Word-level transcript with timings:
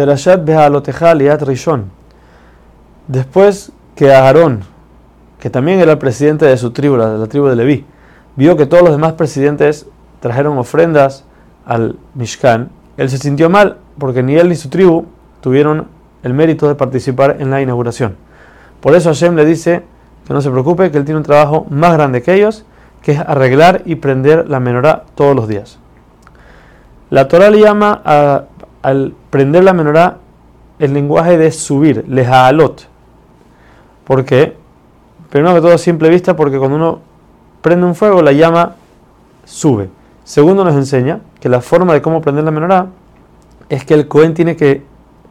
Perashat 0.00 0.46
Behaloteja 0.46 1.14
Liat 1.14 1.42
Rishon. 1.42 1.90
Después 3.06 3.70
que 3.94 4.14
Aarón, 4.14 4.60
que 5.38 5.50
también 5.50 5.78
era 5.78 5.92
el 5.92 5.98
presidente 5.98 6.46
de 6.46 6.56
su 6.56 6.70
tribu, 6.70 6.96
la, 6.96 7.18
la 7.18 7.26
tribu 7.26 7.48
de 7.48 7.56
Leví, 7.56 7.84
vio 8.34 8.56
que 8.56 8.64
todos 8.64 8.82
los 8.82 8.92
demás 8.92 9.12
presidentes 9.12 9.84
trajeron 10.20 10.56
ofrendas 10.56 11.24
al 11.66 11.98
Mishkan, 12.14 12.70
él 12.96 13.10
se 13.10 13.18
sintió 13.18 13.50
mal 13.50 13.76
porque 13.98 14.22
ni 14.22 14.36
él 14.36 14.48
ni 14.48 14.56
su 14.56 14.70
tribu 14.70 15.04
tuvieron 15.42 15.88
el 16.22 16.32
mérito 16.32 16.66
de 16.66 16.76
participar 16.76 17.36
en 17.38 17.50
la 17.50 17.60
inauguración. 17.60 18.16
Por 18.80 18.94
eso 18.94 19.10
Hashem 19.10 19.36
le 19.36 19.44
dice 19.44 19.82
que 20.26 20.32
no 20.32 20.40
se 20.40 20.50
preocupe, 20.50 20.90
que 20.90 20.96
él 20.96 21.04
tiene 21.04 21.18
un 21.18 21.24
trabajo 21.24 21.66
más 21.68 21.92
grande 21.92 22.22
que 22.22 22.32
ellos, 22.32 22.64
que 23.02 23.12
es 23.12 23.18
arreglar 23.18 23.82
y 23.84 23.96
prender 23.96 24.48
la 24.48 24.60
menorá 24.60 25.04
todos 25.14 25.36
los 25.36 25.46
días. 25.46 25.78
La 27.10 27.28
Torah 27.28 27.50
le 27.50 27.60
llama 27.60 28.46
al 28.82 29.14
prender 29.30 29.64
la 29.64 29.72
menorá 29.72 30.18
el 30.78 30.94
lenguaje 30.94 31.36
de 31.36 31.52
subir, 31.52 32.04
lehaalot. 32.08 32.88
¿Por 34.04 34.24
qué? 34.24 34.56
Primero 35.28 35.54
que 35.54 35.60
todo 35.60 35.74
a 35.74 35.78
simple 35.78 36.08
vista, 36.08 36.34
porque 36.34 36.58
cuando 36.58 36.76
uno 36.76 37.00
prende 37.62 37.86
un 37.86 37.94
fuego, 37.94 38.22
la 38.22 38.32
llama 38.32 38.76
sube. 39.44 39.90
Segundo, 40.24 40.64
nos 40.64 40.74
enseña 40.74 41.20
que 41.40 41.48
la 41.48 41.60
forma 41.60 41.92
de 41.92 42.02
cómo 42.02 42.20
prender 42.20 42.44
la 42.44 42.50
menorá 42.50 42.86
es 43.68 43.84
que 43.84 43.94
el 43.94 44.08
Cohen 44.08 44.34
tiene 44.34 44.56
que 44.56 44.82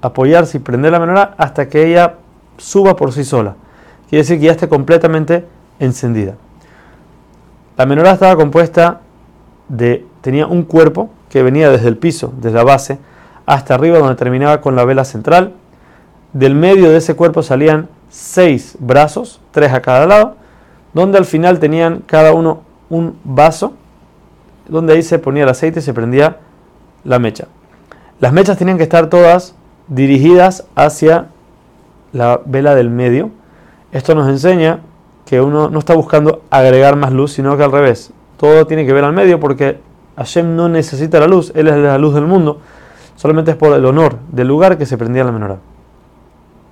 apoyarse 0.00 0.58
y 0.58 0.60
prender 0.60 0.92
la 0.92 1.00
menorá 1.00 1.34
hasta 1.38 1.68
que 1.68 1.86
ella 1.86 2.14
suba 2.56 2.96
por 2.96 3.12
sí 3.12 3.24
sola. 3.24 3.56
Quiere 4.08 4.22
decir 4.22 4.38
que 4.38 4.46
ya 4.46 4.52
esté 4.52 4.68
completamente 4.68 5.44
encendida. 5.78 6.34
La 7.76 7.86
menorá 7.86 8.12
estaba 8.12 8.36
compuesta 8.36 9.00
de, 9.68 10.06
tenía 10.20 10.46
un 10.46 10.62
cuerpo 10.62 11.10
que 11.28 11.42
venía 11.42 11.70
desde 11.70 11.88
el 11.88 11.96
piso, 11.96 12.32
desde 12.36 12.56
la 12.56 12.64
base, 12.64 12.98
hasta 13.48 13.74
arriba 13.74 13.98
donde 13.98 14.14
terminaba 14.14 14.60
con 14.60 14.76
la 14.76 14.84
vela 14.84 15.06
central. 15.06 15.54
Del 16.34 16.54
medio 16.54 16.90
de 16.90 16.98
ese 16.98 17.16
cuerpo 17.16 17.42
salían 17.42 17.88
seis 18.10 18.76
brazos, 18.78 19.40
tres 19.52 19.72
a 19.72 19.80
cada 19.80 20.06
lado, 20.06 20.36
donde 20.92 21.16
al 21.16 21.24
final 21.24 21.58
tenían 21.58 22.02
cada 22.04 22.34
uno 22.34 22.60
un 22.90 23.18
vaso, 23.24 23.72
donde 24.68 24.92
ahí 24.92 25.02
se 25.02 25.18
ponía 25.18 25.44
el 25.44 25.48
aceite 25.48 25.80
y 25.80 25.82
se 25.82 25.94
prendía 25.94 26.36
la 27.04 27.18
mecha. 27.18 27.48
Las 28.20 28.34
mechas 28.34 28.58
tenían 28.58 28.76
que 28.76 28.82
estar 28.82 29.06
todas 29.06 29.54
dirigidas 29.86 30.66
hacia 30.74 31.28
la 32.12 32.42
vela 32.44 32.74
del 32.74 32.90
medio. 32.90 33.30
Esto 33.92 34.14
nos 34.14 34.28
enseña 34.28 34.80
que 35.24 35.40
uno 35.40 35.70
no 35.70 35.78
está 35.78 35.94
buscando 35.94 36.42
agregar 36.50 36.96
más 36.96 37.12
luz, 37.12 37.32
sino 37.32 37.56
que 37.56 37.64
al 37.64 37.72
revés. 37.72 38.12
Todo 38.36 38.66
tiene 38.66 38.84
que 38.84 38.92
ver 38.92 39.04
al 39.04 39.14
medio 39.14 39.40
porque 39.40 39.80
Hashem 40.16 40.54
no 40.54 40.68
necesita 40.68 41.18
la 41.18 41.28
luz, 41.28 41.50
Él 41.54 41.68
es 41.68 41.76
la 41.76 41.96
luz 41.96 42.14
del 42.14 42.26
mundo. 42.26 42.60
Solamente 43.18 43.50
es 43.50 43.56
por 43.56 43.72
el 43.72 43.84
honor 43.84 44.16
del 44.30 44.46
lugar 44.46 44.78
que 44.78 44.86
se 44.86 44.96
prendía 44.96 45.24
la 45.24 45.32
menorá. 45.32 45.56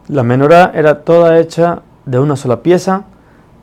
La 0.07 0.23
menorá 0.23 0.71
era 0.77 1.01
toda 1.01 1.41
hecha 1.41 1.83
de 2.05 2.21
una 2.21 2.37
sola 2.37 2.63
pieza, 2.63 3.03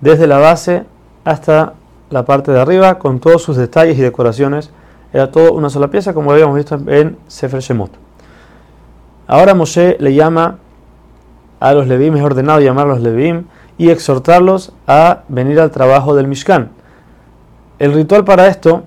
desde 0.02 0.28
la 0.28 0.38
base 0.38 0.84
hasta 1.24 1.76
la 2.10 2.26
parte 2.26 2.52
de 2.52 2.60
arriba, 2.60 3.00
con 3.00 3.22
todos 3.22 3.42
sus 3.42 3.56
detalles 3.56 3.98
y 3.98 4.02
decoraciones. 4.02 4.70
Era 5.14 5.32
todo 5.32 5.54
una 5.54 5.70
sola 5.70 5.88
pieza, 5.88 6.14
como 6.14 6.34
habíamos 6.34 6.58
visto 6.58 6.78
en 6.88 7.18
Sefer 7.30 7.62
Shemot. 7.62 7.92
Ahora 9.28 9.54
Moshe 9.54 9.96
le 10.02 10.14
llama 10.14 10.58
a 11.62 11.74
los 11.74 11.88
Levim, 11.88 12.18
es 12.18 12.22
ordenado 12.22 12.60
llamar 12.60 12.88
a 12.88 12.90
los 12.90 13.00
Levim 13.00 13.46
y 13.78 13.92
exhortarlos 13.92 14.74
a 14.88 15.22
venir 15.30 15.62
al 15.62 15.72
trabajo 15.72 16.16
del 16.16 16.28
Mishkan. 16.28 16.72
El 17.80 17.94
ritual 17.94 18.26
para 18.26 18.48
esto 18.48 18.84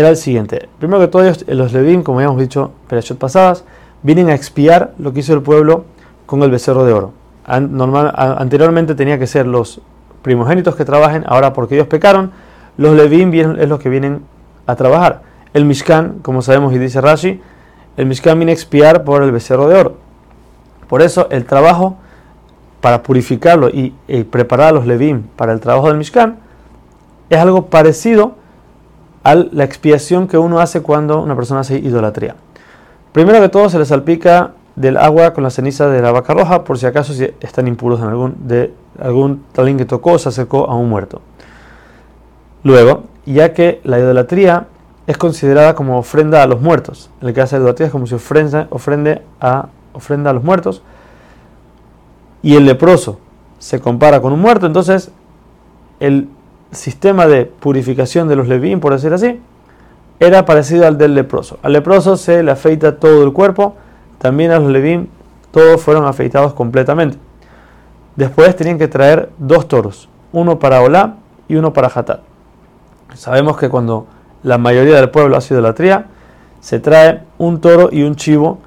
era 0.00 0.08
el 0.08 0.16
siguiente. 0.16 0.68
Primero 0.78 1.00
que 1.00 1.08
todo, 1.08 1.22
los 1.48 1.72
Levim, 1.72 2.02
como 2.02 2.18
habíamos 2.18 2.40
dicho 2.40 2.72
en 2.90 3.16
pasadas, 3.16 3.64
vienen 4.02 4.30
a 4.30 4.34
expiar 4.34 4.92
lo 4.98 5.12
que 5.12 5.20
hizo 5.20 5.34
el 5.34 5.42
pueblo 5.42 5.84
con 6.26 6.42
el 6.42 6.50
becerro 6.50 6.84
de 6.84 6.92
oro. 6.92 7.12
Normal, 7.46 8.12
anteriormente 8.16 8.94
tenía 8.94 9.18
que 9.18 9.26
ser 9.26 9.46
los 9.46 9.80
primogénitos 10.22 10.76
que 10.76 10.84
trabajen, 10.84 11.24
ahora 11.26 11.52
porque 11.52 11.74
ellos 11.74 11.86
pecaron, 11.86 12.32
los 12.76 12.94
Levim 12.94 13.32
es 13.34 13.68
los 13.68 13.78
que 13.80 13.88
vienen 13.88 14.22
a 14.66 14.76
trabajar. 14.76 15.22
El 15.52 15.64
Mishkan, 15.64 16.20
como 16.22 16.42
sabemos 16.42 16.72
y 16.72 16.78
dice 16.78 17.00
Rashi, 17.00 17.40
el 17.96 18.06
Mishkan 18.06 18.38
viene 18.38 18.52
a 18.52 18.54
expiar 18.54 19.04
por 19.04 19.22
el 19.22 19.32
becerro 19.32 19.68
de 19.68 19.78
oro. 19.78 19.96
Por 20.88 21.02
eso 21.02 21.28
el 21.30 21.44
trabajo 21.44 21.96
para 22.80 23.02
purificarlo 23.02 23.68
y, 23.68 23.92
preparar 24.30 24.68
a 24.68 24.72
los 24.72 24.86
Levim 24.86 25.24
para 25.36 25.52
el 25.52 25.60
trabajo 25.60 25.88
del 25.88 25.98
Mishkan 25.98 26.38
es 27.28 27.38
algo 27.38 27.66
parecido 27.66 28.36
a 29.22 29.34
la 29.34 29.64
expiación 29.64 30.28
que 30.28 30.38
uno 30.38 30.60
hace 30.60 30.82
cuando 30.82 31.22
una 31.22 31.36
persona 31.36 31.60
hace 31.60 31.78
idolatría. 31.78 32.36
Primero 33.12 33.40
que 33.40 33.48
todo 33.48 33.68
se 33.68 33.78
le 33.78 33.84
salpica 33.84 34.52
del 34.76 34.96
agua 34.96 35.32
con 35.34 35.44
la 35.44 35.50
ceniza 35.50 35.88
de 35.88 36.00
la 36.00 36.12
vaca 36.12 36.32
roja 36.32 36.64
por 36.64 36.78
si 36.78 36.86
acaso 36.86 37.12
están 37.40 37.68
impuros 37.68 38.00
en 38.00 38.06
algún 38.06 38.36
de 38.46 38.72
algún 38.98 39.44
alguien 39.56 39.78
que 39.78 39.84
tocó 39.84 40.12
o 40.12 40.18
se 40.18 40.28
acercó 40.28 40.68
a 40.70 40.76
un 40.76 40.88
muerto. 40.88 41.20
Luego, 42.62 43.04
ya 43.26 43.52
que 43.52 43.80
la 43.84 43.98
idolatría 43.98 44.66
es 45.06 45.16
considerada 45.16 45.74
como 45.74 45.98
ofrenda 45.98 46.42
a 46.42 46.46
los 46.46 46.60
muertos, 46.60 47.10
en 47.20 47.28
el 47.28 47.34
que 47.34 47.40
hace 47.40 47.56
idolatría 47.56 47.86
es 47.86 47.92
como 47.92 48.06
si 48.06 48.14
ofrenda, 48.14 48.68
a, 49.40 49.68
ofrenda 49.92 50.30
a 50.30 50.32
los 50.32 50.44
muertos, 50.44 50.82
y 52.42 52.56
el 52.56 52.64
leproso 52.64 53.18
se 53.58 53.80
compara 53.80 54.20
con 54.20 54.32
un 54.32 54.40
muerto, 54.40 54.66
entonces 54.66 55.10
el 56.00 56.28
sistema 56.72 57.26
de 57.26 57.46
purificación 57.46 58.28
de 58.28 58.36
los 58.36 58.48
levín, 58.48 58.80
por 58.80 58.92
decir 58.92 59.12
así, 59.12 59.40
era 60.18 60.44
parecido 60.44 60.86
al 60.86 60.98
del 60.98 61.14
leproso. 61.14 61.58
Al 61.62 61.72
leproso 61.72 62.16
se 62.16 62.42
le 62.42 62.50
afeita 62.50 62.96
todo 62.96 63.24
el 63.24 63.32
cuerpo, 63.32 63.74
también 64.18 64.50
a 64.50 64.58
los 64.58 64.70
levín 64.70 65.08
todos 65.50 65.80
fueron 65.80 66.06
afeitados 66.06 66.52
completamente. 66.54 67.18
Después 68.16 68.54
tenían 68.54 68.78
que 68.78 68.88
traer 68.88 69.30
dos 69.38 69.66
toros, 69.66 70.08
uno 70.32 70.58
para 70.58 70.82
Olá 70.82 71.16
y 71.48 71.56
uno 71.56 71.72
para 71.72 71.88
Hatat. 71.88 72.20
Sabemos 73.14 73.56
que 73.56 73.68
cuando 73.68 74.06
la 74.42 74.58
mayoría 74.58 74.96
del 74.96 75.10
pueblo 75.10 75.36
hace 75.36 75.54
idolatría, 75.54 76.06
se 76.60 76.78
trae 76.78 77.22
un 77.38 77.60
toro 77.60 77.88
y 77.90 78.02
un 78.02 78.14
chivo 78.14 78.58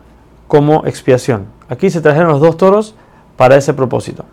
como 0.47 0.85
expiación. 0.85 1.45
Aquí 1.69 1.89
se 1.89 2.01
trajeron 2.01 2.29
los 2.29 2.41
dos 2.41 2.57
toros 2.57 2.95
para 3.37 3.55
ese 3.55 3.73
propósito 3.73 4.25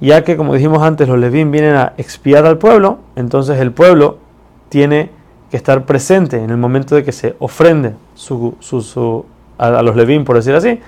ya 0.00 0.24
que 0.24 0.36
como 0.36 0.54
dijimos 0.54 0.82
antes 0.82 1.08
los 1.08 1.18
levín 1.18 1.50
vienen 1.50 1.76
a 1.76 1.94
expiar 1.96 2.46
al 2.46 2.58
pueblo, 2.58 2.98
entonces 3.16 3.58
el 3.60 3.72
pueblo 3.72 4.18
tiene 4.68 5.10
que 5.50 5.56
estar 5.56 5.84
presente 5.84 6.42
en 6.42 6.50
el 6.50 6.56
momento 6.56 6.94
de 6.94 7.04
que 7.04 7.12
se 7.12 7.36
ofrende 7.38 7.94
a, 9.58 9.82
los 9.82 9.96
levín, 9.96 10.24
por 10.24 10.36
decir 10.36 10.54
así, 10.54 10.80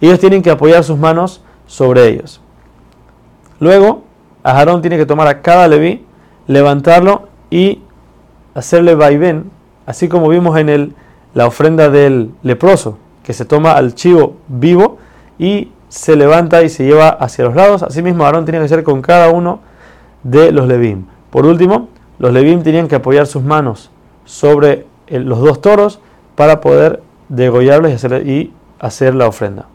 ellos 0.00 0.18
tienen 0.20 0.42
que 0.42 0.50
apoyar 0.50 0.84
sus 0.84 0.98
manos 0.98 1.42
sobre 1.66 2.08
ellos. 2.08 2.40
Luego, 3.58 4.04
Aarón 4.42 4.80
tiene 4.80 4.96
que 4.96 5.06
tomar 5.06 5.28
a 5.28 5.42
cada 5.42 5.68
leví, 5.68 6.04
levantarlo 6.46 7.28
y 7.50 7.80
hacerle 8.54 8.94
vaivén, 8.94 9.50
así 9.86 10.08
como 10.08 10.28
vimos 10.28 10.58
en 10.58 10.68
el, 10.68 10.94
la 11.34 11.46
ofrenda 11.46 11.88
del 11.88 12.30
leproso, 12.42 12.98
que 13.22 13.32
se 13.32 13.44
toma 13.44 13.72
al 13.72 13.94
chivo 13.94 14.36
vivo 14.48 14.98
y 15.38 15.70
se 15.92 16.16
levanta 16.16 16.62
y 16.62 16.70
se 16.70 16.86
lleva 16.86 17.10
hacia 17.10 17.44
los 17.44 17.54
lados. 17.54 17.82
Asimismo, 17.82 18.24
Aarón 18.24 18.46
tenía 18.46 18.62
que 18.62 18.64
hacer 18.64 18.82
con 18.82 19.02
cada 19.02 19.28
uno 19.28 19.60
de 20.22 20.50
los 20.50 20.66
Levim. 20.66 21.04
Por 21.28 21.44
último, 21.44 21.90
los 22.18 22.32
Levim 22.32 22.62
tenían 22.62 22.88
que 22.88 22.94
apoyar 22.94 23.26
sus 23.26 23.42
manos 23.42 23.90
sobre 24.24 24.86
los 25.08 25.40
dos 25.40 25.60
toros 25.60 26.00
para 26.34 26.62
poder 26.62 27.02
degollarlos 27.28 27.90
y 27.90 27.94
hacer, 27.94 28.26
y 28.26 28.54
hacer 28.78 29.14
la 29.14 29.26
ofrenda. 29.26 29.66